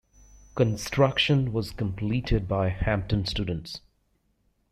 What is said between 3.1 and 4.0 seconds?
students.